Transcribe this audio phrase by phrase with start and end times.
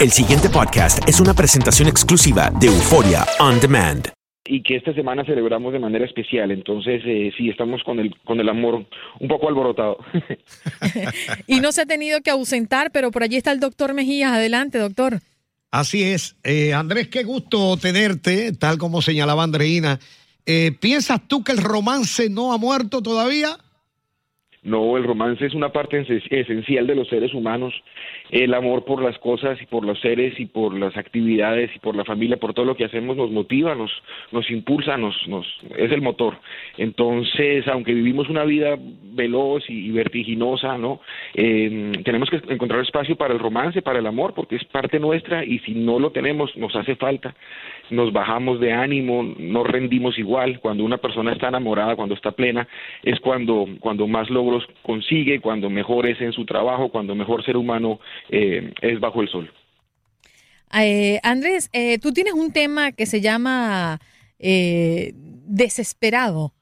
[0.00, 4.08] El siguiente podcast es una presentación exclusiva de Euforia On Demand.
[4.46, 6.50] y que esta semana celebramos de manera especial.
[6.50, 8.84] Entonces, eh, sí, estamos con el, con el amor
[9.20, 9.98] un poco alborotado.
[11.46, 14.32] y no se ha tenido que ausentar, pero por allí está el doctor Mejías.
[14.32, 15.20] Adelante, doctor.
[15.70, 16.36] Así es.
[16.42, 19.98] Eh, Andrés, qué gusto tenerte, tal como señalaba Andreina.
[20.44, 23.56] Eh, ¿Piensas tú que el romance no ha muerto todavía?
[24.64, 26.00] No, el romance es una parte
[26.30, 27.74] esencial de los seres humanos.
[28.30, 31.94] El amor por las cosas y por los seres y por las actividades y por
[31.94, 33.92] la familia, por todo lo que hacemos nos motiva, nos,
[34.32, 35.46] nos impulsa, nos, nos,
[35.76, 36.38] es el motor.
[36.78, 41.00] Entonces, aunque vivimos una vida veloz y, vertiginosa, ¿no?
[41.34, 45.44] Eh, tenemos que encontrar espacio para el romance, para el amor, porque es parte nuestra
[45.44, 47.34] y si no lo tenemos, nos hace falta.
[47.90, 50.60] Nos bajamos de ánimo, no rendimos igual.
[50.60, 52.66] Cuando una persona está enamorada, cuando está plena,
[53.02, 57.56] es cuando, cuando más logros consigue, cuando mejor es en su trabajo, cuando mejor ser
[57.56, 59.52] humano eh, es bajo el sol.
[60.72, 64.00] Eh, Andrés, eh, tú tienes un tema que se llama
[64.38, 66.54] eh, desesperado.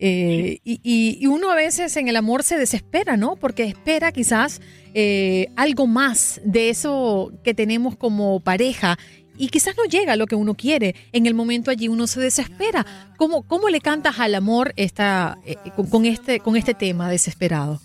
[0.00, 3.34] Y, uno a veces en el amor se desespera, ¿no?
[3.34, 4.60] Porque espera quizás
[5.56, 8.96] algo más de eso que tenemos como pareja
[9.38, 10.94] y quizás no llega a lo que uno quiere.
[11.12, 12.84] En el momento allí uno se desespera.
[13.16, 15.56] ¿Cómo, cómo le cantas al amor esta, eh,
[15.90, 17.80] con este, con este tema desesperado?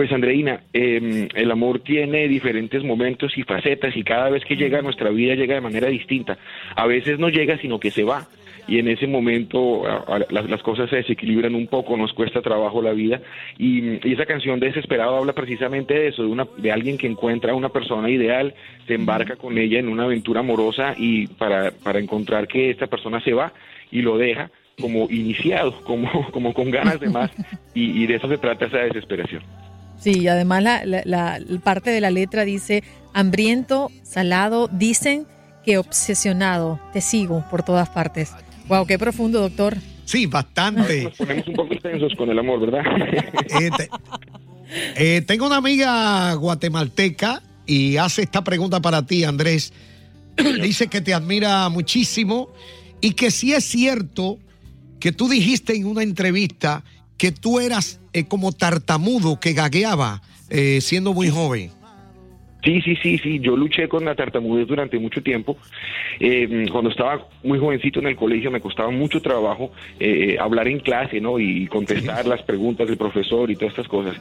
[0.00, 4.78] Pues Andreina, eh, el amor tiene diferentes momentos y facetas y cada vez que llega
[4.78, 6.38] a nuestra vida llega de manera distinta.
[6.74, 8.26] A veces no llega sino que se va
[8.66, 12.40] y en ese momento a- a- las, las cosas se desequilibran un poco, nos cuesta
[12.40, 13.20] trabajo la vida
[13.58, 17.52] y, y esa canción Desesperado habla precisamente de eso, de, una, de alguien que encuentra
[17.52, 18.54] a una persona ideal,
[18.86, 23.20] se embarca con ella en una aventura amorosa y para, para encontrar que esta persona
[23.20, 23.52] se va
[23.92, 24.50] y lo deja
[24.80, 27.30] como iniciado, como, como con ganas de más
[27.74, 29.42] y, y de eso se trata esa desesperación.
[30.00, 35.26] Sí, y además la, la- la- la parte de la letra dice, hambriento, salado, dicen
[35.64, 38.32] que obsesionado, te sigo por todas partes.
[38.68, 39.76] Wow, qué profundo, doctor.
[40.06, 41.04] Sí, bastante.
[41.04, 42.82] Nos ponemos un poco tensos con el amor, ¿verdad?
[43.60, 43.90] Eh, te-
[44.96, 49.72] eh, tengo una amiga guatemalteca y hace esta pregunta para ti, Andrés.
[50.62, 52.48] Dice que te admira muchísimo
[53.00, 54.38] y que si es cierto
[54.98, 56.82] que tú dijiste en una entrevista
[57.20, 61.70] que tú eras eh, como tartamudo que gagueaba eh, siendo muy joven.
[62.62, 63.38] Sí, sí, sí, sí.
[63.40, 65.56] Yo luché con la tartamudez durante mucho tiempo.
[66.18, 70.80] Eh, cuando estaba muy jovencito en el colegio me costaba mucho trabajo eh, hablar en
[70.80, 71.38] clase, ¿no?
[71.38, 74.16] Y contestar las preguntas del profesor y todas estas cosas.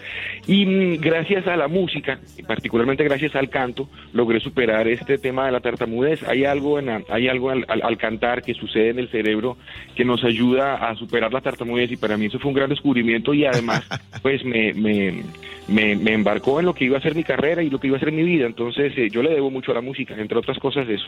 [0.47, 5.51] Y mm, gracias a la música, particularmente gracias al canto, logré superar este tema de
[5.51, 6.21] la tartamudez.
[6.27, 9.57] Hay algo, en la- hay algo al, al- al cantar que sucede en el cerebro
[9.95, 13.33] que nos ayuda a superar la tartamudez y para mí eso fue un gran descubrimiento
[13.33, 13.83] y además
[14.21, 15.23] pues me, me,
[15.67, 17.97] me, me embarcó en lo que iba a ser mi carrera y lo que iba
[17.97, 18.28] a ser mi vida.
[18.37, 21.07] Entonces eh, yo le debo mucho a la música, entre otras cosas eso.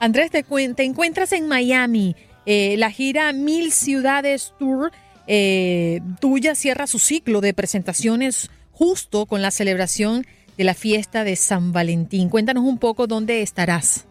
[0.00, 2.16] Andrés, te, te encuentras en Miami.
[2.46, 4.90] Eh, la gira Mil Ciudades Tour
[5.26, 10.26] eh, tuya cierra su ciclo de presentaciones justo con la celebración
[10.58, 12.28] de la fiesta de San Valentín.
[12.28, 14.06] Cuéntanos un poco dónde estarás.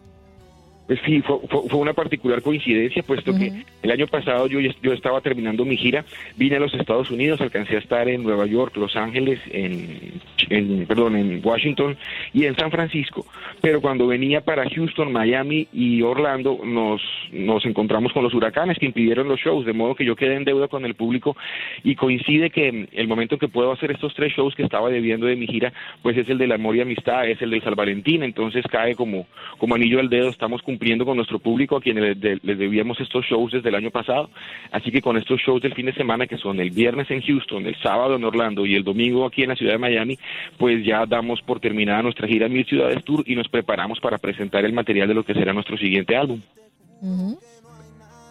[0.86, 4.92] Pues sí, fue, fue, fue una particular coincidencia, puesto que el año pasado yo, yo
[4.92, 6.04] estaba terminando mi gira,
[6.36, 10.20] vine a los Estados Unidos, alcancé a estar en Nueva York, Los Ángeles, en,
[10.50, 11.96] en, perdón, en Washington
[12.34, 13.24] y en San Francisco,
[13.62, 17.00] pero cuando venía para Houston, Miami y Orlando nos,
[17.32, 20.44] nos encontramos con los huracanes que impidieron los shows, de modo que yo quedé en
[20.44, 21.34] deuda con el público
[21.82, 25.26] y coincide que el momento en que puedo hacer estos tres shows que estaba debiendo
[25.26, 25.72] de mi gira,
[26.02, 29.26] pues es el del amor y amistad, es el de San Valentín, entonces cae como,
[29.56, 30.73] como anillo al dedo, estamos cumpliendo
[31.04, 34.30] con nuestro público a quienes les, les debíamos estos shows desde el año pasado.
[34.70, 37.66] Así que con estos shows del fin de semana, que son el viernes en Houston,
[37.66, 40.18] el sábado en Orlando y el domingo aquí en la ciudad de Miami,
[40.58, 44.64] pues ya damos por terminada nuestra gira Mil Ciudades Tour y nos preparamos para presentar
[44.64, 46.40] el material de lo que será nuestro siguiente álbum.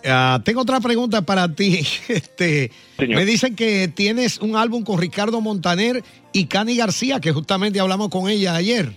[0.05, 1.79] Ah, tengo otra pregunta para ti.
[2.09, 2.71] Este,
[3.07, 8.09] me dicen que tienes un álbum con Ricardo Montaner y Cani García, que justamente hablamos
[8.09, 8.91] con ella ayer.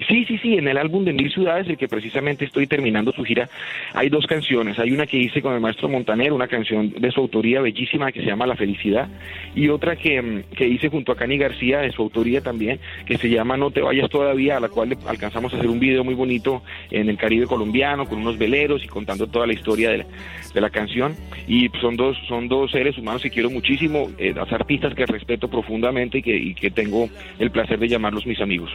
[0.00, 3.24] Sí, sí, sí, en el álbum de Mil Ciudades, el que precisamente estoy terminando su
[3.24, 3.48] gira,
[3.94, 4.78] hay dos canciones.
[4.78, 8.20] Hay una que hice con el maestro Montaner, una canción de su autoría bellísima que
[8.20, 9.08] se llama La Felicidad,
[9.54, 13.16] y otra que, mm, que hice junto a Cani García, de su autoría también, que
[13.16, 16.14] se llama No te vayas todavía, a la cual alcanzamos a hacer un video muy
[16.14, 20.06] bonito en el Caribe colombiano, con unos veleros y contando toda la historia de la,
[20.52, 21.16] de la canción.
[21.48, 25.48] Y son dos, son dos seres humanos que quiero muchísimo, eh, dos artistas que respeto
[25.48, 27.08] profundamente y que, y que tengo
[27.38, 28.70] el placer de llamarlos mis amigos.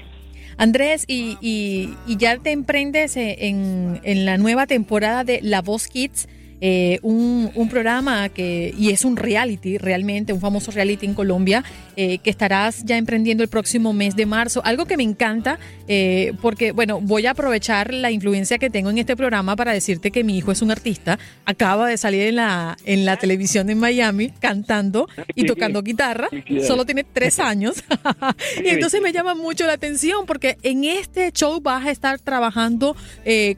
[0.57, 5.87] Andrés, y, y, y ya te emprendes en, en, la nueva temporada de La Voz
[5.87, 6.27] Kids,
[6.63, 11.63] eh, un, programa que, y es un reality realmente, un famoso reality en Colombia,
[11.95, 14.61] eh, que estarás ya emprendiendo el próximo mes de marzo.
[14.63, 18.99] Algo que me encanta, eh, porque, bueno, voy a aprovechar la influencia que tengo en
[18.99, 22.77] este programa para decirte que mi hijo es un artista, acaba de salir en la,
[22.85, 26.29] en la televisión en Miami cantando y tocando guitarra,
[26.67, 27.83] solo tiene tres años,
[28.63, 32.95] y entonces me llama mucho la atención porque en este show vas a estar trabajando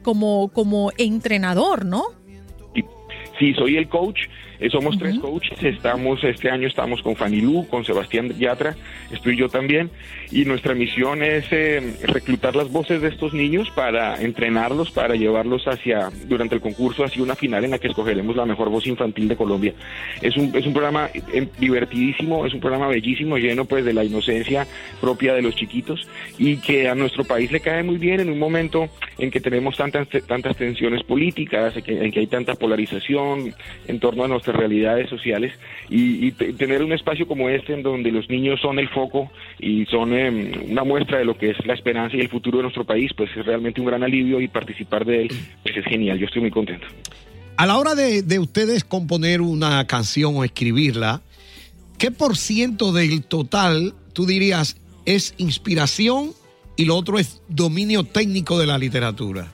[0.02, 2.23] como, como entrenador, ¿no?
[3.38, 4.28] Sí, soy el coach,
[4.60, 5.00] eh, somos uh -huh.
[5.00, 8.74] tres coaches, estamos, este año estamos con Fanny Lu, con Sebastián Yatra,
[9.12, 9.90] estoy yo también,
[10.30, 15.66] y nuestra misión es eh, reclutar las voces de estos niños para entrenarlos, para llevarlos
[15.66, 19.28] hacia, durante el concurso, hacia una final en la que escogeremos la mejor voz infantil
[19.28, 19.74] de Colombia.
[20.20, 24.04] Es un, es un programa eh, divertidísimo, es un programa bellísimo, lleno pues de la
[24.04, 24.66] inocencia
[25.00, 26.08] propia de los chiquitos,
[26.38, 29.76] y que a nuestro país le cae muy bien en un momento en que tenemos
[29.76, 33.54] tantas, tantas tensiones políticas, en que, en que hay tanta polarización,
[33.86, 35.52] en torno a nuestras realidades sociales
[35.88, 40.12] y, tener un espacio como este en donde los niños son el foco y son
[40.12, 43.12] eh, una muestra de lo que es la esperanza y el futuro de nuestro país,
[43.16, 45.28] pues es realmente un gran alivio y participar de él
[45.62, 46.86] pues es genial, yo estoy muy contento.
[47.56, 51.22] A la hora de, de ustedes componer una canción o escribirla,
[51.98, 54.76] ¿qué por ciento del total tú dirías
[55.06, 56.32] es inspiración
[56.76, 59.52] y lo otro es dominio técnico de la literatura?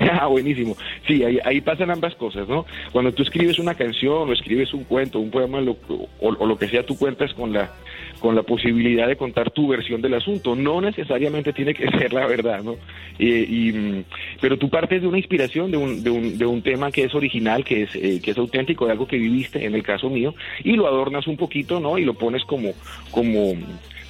[0.20, 0.76] Ah, buenísimo.
[1.06, 2.64] Sí, ahí, ahí, pasan ambas cosas, ¿no?
[2.92, 6.56] Cuando tú escribes una canción o escribes un cuento, un poema lo, o, o, lo
[6.56, 7.70] que sea, tú cuentas con la,
[8.18, 10.56] con la posibilidad de contar tu versión del asunto.
[10.56, 12.76] No necesariamente tiene que ser la verdad, ¿no?
[13.18, 14.04] Eh, y,
[14.40, 17.14] pero tú partes de una inspiración, de un, de un, de un tema que es
[17.14, 20.34] original, que es, eh, que es auténtico, de algo que viviste, en el caso mío,
[20.64, 21.98] y lo adornas un poquito, ¿no?
[21.98, 22.72] Y lo pones como,
[23.10, 23.54] como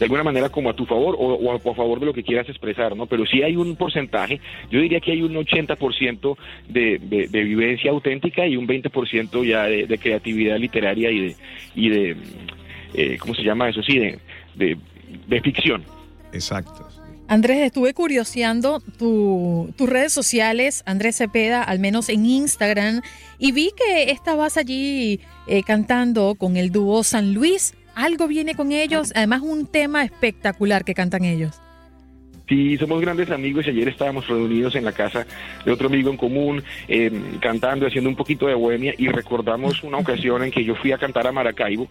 [0.01, 2.49] de alguna manera como a tu favor o, o, a favor de lo que quieras
[2.49, 3.05] expresar, ¿no?
[3.05, 7.91] Pero sí hay un porcentaje, yo diría que hay un 80% de, de, de, vivencia
[7.91, 11.37] auténtica y un 20% ya de, de, creatividad literaria y de,
[11.75, 12.17] y de
[12.95, 13.83] eh, ¿cómo se llama eso?
[13.83, 14.19] Sí, de,
[14.55, 14.79] de,
[15.29, 15.85] de ficción.
[16.33, 16.89] Exacto.
[17.29, 23.03] Andrés, estuve curioseando tu, tus redes sociales, Andrés Cepeda, al menos en Instagram,
[23.39, 28.73] y vi que estabas allí eh, cantando con el dúo San Luis algo viene con
[28.73, 31.61] ellos, además un tema espectacular que cantan ellos.
[32.51, 35.25] Sí, somos grandes amigos y ayer estábamos reunidos en la casa
[35.65, 37.09] de otro amigo en común, eh,
[37.41, 40.99] cantando, haciendo un poquito de bohemia y recordamos una ocasión en que yo fui a
[40.99, 41.87] cantar a Maracaibo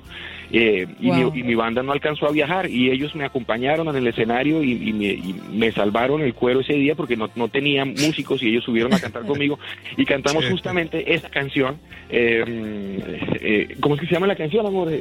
[0.51, 1.32] eh, y, wow.
[1.32, 4.62] mi, y, mi, banda no alcanzó a viajar y ellos me acompañaron en el escenario
[4.62, 8.44] y, y, me, y me, salvaron el cuero ese día porque no, no, tenían músicos
[8.44, 9.58] y ellos subieron a cantar conmigo
[9.96, 11.77] y cantamos justamente esa canción.
[12.10, 14.91] Eh, ¿Cómo es que se llama la canción, amor?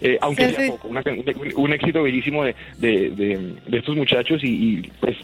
[0.00, 0.70] Eh, aunque sí, sea sí.
[0.70, 5.16] poco, una, un, un, éxito bellísimo de, de, de, de estos muchachos y, y, pues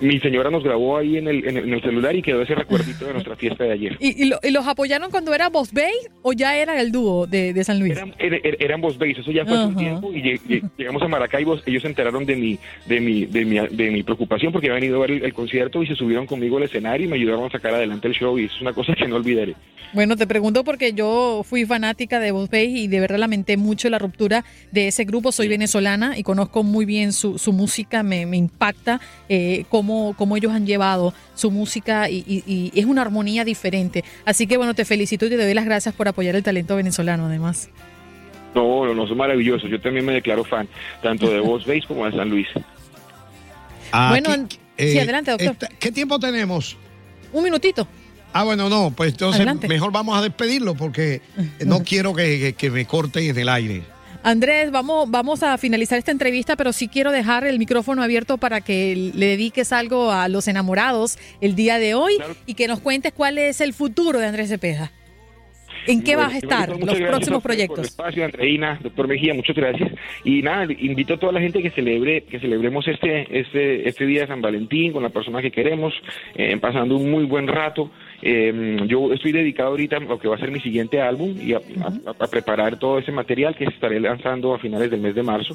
[0.00, 2.54] mi señora nos grabó ahí en el, en el, en el celular y quedó ese
[2.54, 3.96] recuerdito de nuestra fiesta de ayer.
[4.00, 7.26] ¿Y, y lo- y los apoyaron cuando era Boss Bay o ya era el dúo
[7.26, 7.92] de, de San Luis?
[7.92, 9.78] Eran, er- er- eran Boss Bass, eso ya fue hace un Ajá.
[9.80, 13.44] tiempo y lleg- lleg- llegamos a Maracaibo, ellos se enteraron de mi, de mi, de
[13.44, 16.26] mi, de mi preocupación porque habían ido a ver el, el concierto y se subieron
[16.26, 18.72] conmigo al escenario y me ayudaron a sacar adelante el show y eso es una
[18.72, 19.54] cosa que no olvidaré.
[19.92, 23.88] Bueno, te pregunto porque yo fui fanática de Boss Bay y de verdad lamenté mucho
[23.88, 25.30] la ruptura de ese grupo.
[25.32, 30.36] Soy venezolana y conozco muy bien su, su música, me, me impacta eh, cómo, cómo
[30.36, 34.02] ellos han llevado su música y, y- y es una armonía diferente.
[34.24, 37.26] Así que bueno, te felicito y te doy las gracias por apoyar el talento venezolano
[37.26, 37.68] además.
[38.54, 39.70] No, no, no, son maravillosos.
[39.70, 40.66] Yo también me declaro fan,
[41.02, 42.48] tanto de Boss Bass como de San Luis.
[44.08, 45.52] Bueno, Aquí, sí, adelante, doctor.
[45.52, 46.76] esta- ¿Qué tiempo tenemos?
[47.32, 47.86] Un minutito.
[48.32, 49.68] Ah, bueno, no, pues entonces Adelante.
[49.68, 51.22] mejor vamos a despedirlo porque
[51.64, 53.82] no quiero que, que- que me corten en el aire.
[54.26, 58.60] Andrés, vamos, vamos a finalizar esta entrevista, pero sí quiero dejar el micrófono abierto para
[58.60, 62.14] que le dediques algo a los enamorados el día de hoy
[62.44, 64.90] y que nos cuentes cuál es el futuro de Andrés Cepeda.
[65.86, 66.68] ¿En qué Bueno, vas a estar?
[66.70, 67.86] Los gracias próximos ustedes Por el proyectos.
[67.86, 69.92] espacio, Andreina, doctor Mejía, muchas gracias.
[70.24, 74.22] Y nada, invito a toda la gente que celebre, que celebremos este, este, este día
[74.22, 75.94] de San Valentín con la persona que queremos,
[76.34, 77.92] eh, pasando un muy buen rato.
[78.22, 81.52] Eh, yo estoy dedicado ahorita a lo que va a ser mi siguiente álbum y
[81.52, 85.22] a, a- a preparar todo ese material que estaré lanzando a finales del mes de
[85.22, 85.54] marzo.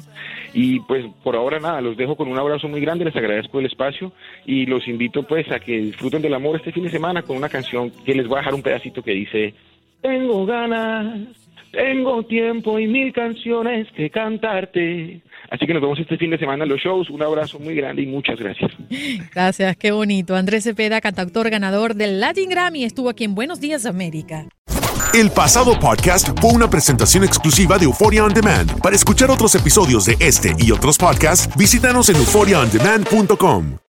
[0.54, 3.66] Y pues por ahora nada, los dejo con un abrazo muy grande, les agradezco el
[3.66, 4.12] espacio
[4.46, 7.48] y los invito pues a que disfruten del amor este fin de semana con una
[7.48, 9.54] canción que les voy a dejar un pedacito que dice
[10.00, 11.20] tengo ganas,
[11.70, 15.22] tengo tiempo y mil canciones que cantarte.
[15.50, 17.10] Así que nos vemos este fin de semana en los shows.
[17.10, 18.72] Un abrazo muy grande y muchas gracias.
[19.34, 20.34] Gracias, qué bonito.
[20.34, 24.46] Andrés Cepeda, cantautor ganador del Latin Grammy, estuvo aquí en Buenos Días América.
[25.14, 28.80] El pasado podcast fue una presentación exclusiva de Euphoria On Demand.
[28.80, 33.91] Para escuchar otros episodios de este y otros podcasts, visítanos en euphoriaondemand.com.